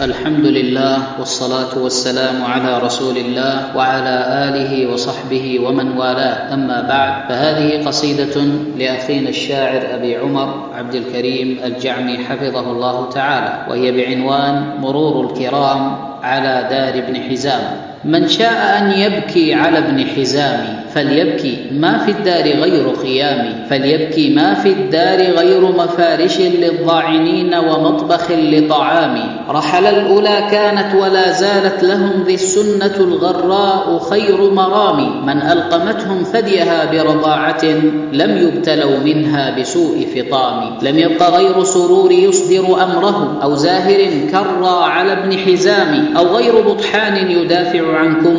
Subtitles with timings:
[0.00, 4.16] الحمد لله والصلاة والسلام على رسول الله وعلى
[4.48, 6.54] آله وصحبه ومن والاه.
[6.54, 8.40] أما بعد فهذه قصيدة
[8.78, 16.66] لأخينا الشاعر أبي عمر عبد الكريم الجعمي حفظه الله تعالى وهي بعنوان مرور الكرام على
[16.70, 17.62] دار ابن حزام.
[18.04, 21.56] من شاء أن يبكي على ابن حزام فليبكي.
[21.72, 24.34] ما في الدار غير خيام فليبكي.
[24.34, 29.14] ما في الدار غير مفارش للضاعنين ومطبخ لطعام
[29.48, 37.64] رحل الأولى كانت ولا زالت لهم ذي السنة الغراء خير مرام من ألقمتهم ثديها برضاعة
[38.12, 43.98] لم يبتلوا منها بسوء فطام لم يبق غير سرور يصدر أمره أو زاهر
[44.30, 48.36] كرى على ابن حزام أو غير بطحان يدافع عنكم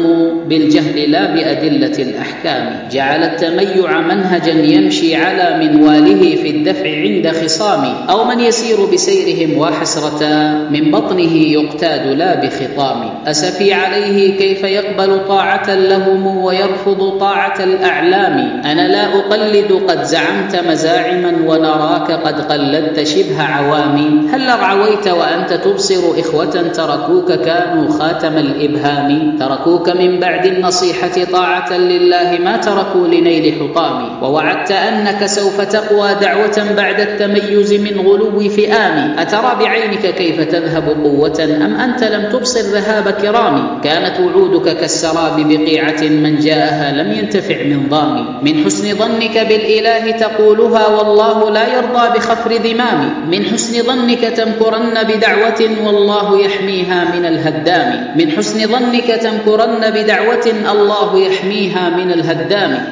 [0.49, 2.44] بالجهل لا بأدلة الأحكام.
[2.91, 10.25] جعل التميع منهجا يمشي على منواله في الدفع عند خصام أو من يسير بسيرهم وحسرة
[10.69, 13.09] من بطنه يقتاد لا بخطام.
[13.27, 21.33] أسفي عليه كيف يقبل طاعة لهم ويرفض طاعة الأعلام؟ أنا لا أقلد قد زعمت مزاعما
[21.47, 29.89] ونراك قد قلدت شبه عوامي هل رعويت وأنت تبصر إخوة تركوك كانوا خاتم الإبهام؟ تركوك
[29.89, 36.99] من بعد النصيحة طاعة لله ما تركوا لنيل حطام ووعدت أنك سوف تقوى دعوة بعد
[36.99, 39.19] التميز من غلو فئام.
[39.19, 46.01] أترى بعينك كيف تذهب قوة؟ أم أنت لم تبصر ذهاب كرام؟ كانت وعودك كالسراب بقيعة
[46.01, 48.39] من جاءها لم ينتفع من ضام.
[48.41, 53.29] من حسن ظنك بالإله تقولها والله لا يرضى بخفر ذمام.
[53.31, 58.13] من حسن ظنك تمكرن بدعوة والله يحميها من الهدام.
[58.17, 62.24] من حسن ظنك تمكرن بدعوة الله يحميها من الهدام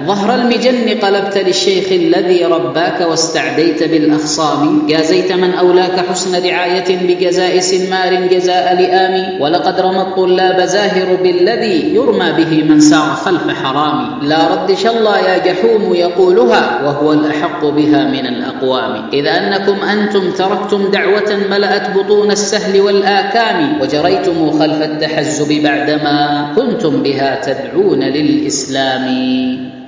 [0.07, 4.87] ظهر المجن قلبت للشيخ الذي رباك واستعديت بالأخصام.
[4.87, 12.31] جازيت من أولاك حسن رعاية بجزاء سمار جزاء لئام ولقد رمى الطلاب زاهر بالذي يرمى
[12.37, 14.19] به من سار خلف حرام.
[14.21, 19.09] لا رد شلا يا جحوم يقولها وهو الأحق بها من الأقوام.
[19.13, 27.41] إذا أنكم أنتم تركتم دعوة ملأت بطون السهل والآكام وجريتم خلف التحزب بعدما كنتم بها
[27.45, 29.22] تدعون للإسلام.
[29.23, 29.82] العالمين